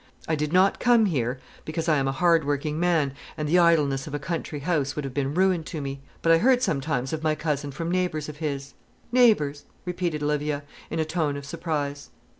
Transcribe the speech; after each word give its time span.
I 0.27 0.33
did 0.33 0.51
not 0.51 0.79
come 0.79 1.05
here, 1.05 1.39
because 1.63 1.87
I 1.87 1.97
am 1.97 2.07
a 2.07 2.11
hard 2.11 2.43
working 2.43 2.79
man, 2.79 3.13
and 3.37 3.47
the 3.47 3.59
idleness 3.59 4.07
of 4.07 4.15
a 4.15 4.17
country 4.17 4.61
house 4.61 4.95
would 4.95 5.05
have 5.05 5.13
been 5.13 5.35
ruin 5.35 5.63
to 5.65 5.79
me. 5.79 6.01
But 6.23 6.31
I 6.31 6.39
heard 6.39 6.63
sometimes 6.63 7.13
of 7.13 7.21
my 7.21 7.35
cousin 7.35 7.69
from 7.69 7.91
neighbours 7.91 8.27
of 8.27 8.37
his." 8.37 8.73
"Neighbours!" 9.11 9.65
repeated 9.85 10.23
Olivia, 10.23 10.63
in 10.89 10.97
a 10.97 11.05
tone 11.05 11.37
of 11.37 11.45
surprise. 11.45 12.09